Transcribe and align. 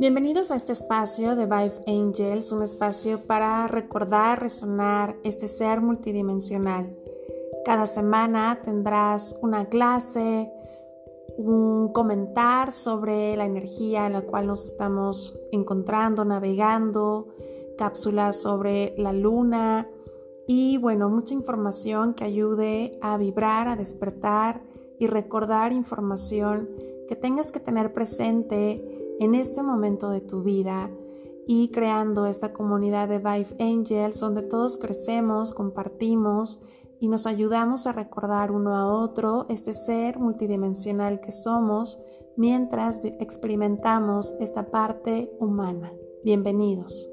Bienvenidos 0.00 0.52
a 0.52 0.54
este 0.54 0.70
espacio 0.70 1.34
de 1.34 1.46
Vive 1.46 1.82
Angels, 1.88 2.52
un 2.52 2.62
espacio 2.62 3.18
para 3.26 3.66
recordar, 3.66 4.40
resonar 4.40 5.16
este 5.24 5.48
ser 5.48 5.80
multidimensional. 5.80 6.96
Cada 7.64 7.88
semana 7.88 8.60
tendrás 8.62 9.36
una 9.42 9.68
clase, 9.68 10.52
un 11.36 11.92
comentar 11.92 12.70
sobre 12.70 13.36
la 13.36 13.44
energía 13.44 14.06
en 14.06 14.12
la 14.12 14.22
cual 14.22 14.46
nos 14.46 14.66
estamos 14.66 15.36
encontrando, 15.50 16.24
navegando, 16.24 17.34
cápsulas 17.76 18.36
sobre 18.36 18.94
la 18.98 19.12
luna 19.12 19.88
y 20.46 20.78
bueno, 20.78 21.10
mucha 21.10 21.34
información 21.34 22.14
que 22.14 22.22
ayude 22.22 23.00
a 23.02 23.16
vibrar, 23.16 23.66
a 23.66 23.74
despertar 23.74 24.62
y 24.96 25.08
recordar 25.08 25.72
información 25.72 26.68
que 27.08 27.16
tengas 27.16 27.50
que 27.50 27.58
tener 27.58 27.92
presente 27.92 29.07
en 29.18 29.34
este 29.34 29.62
momento 29.62 30.10
de 30.10 30.20
tu 30.20 30.42
vida 30.42 30.90
y 31.46 31.68
creando 31.70 32.26
esta 32.26 32.52
comunidad 32.52 33.08
de 33.08 33.18
Vive 33.18 33.56
Angels 33.58 34.20
donde 34.20 34.42
todos 34.42 34.78
crecemos, 34.78 35.52
compartimos 35.52 36.60
y 37.00 37.08
nos 37.08 37.26
ayudamos 37.26 37.86
a 37.86 37.92
recordar 37.92 38.50
uno 38.50 38.76
a 38.76 38.86
otro 38.86 39.46
este 39.48 39.72
ser 39.72 40.18
multidimensional 40.18 41.20
que 41.20 41.32
somos 41.32 41.98
mientras 42.36 43.00
experimentamos 43.02 44.34
esta 44.40 44.70
parte 44.70 45.30
humana. 45.40 45.92
Bienvenidos. 46.24 47.10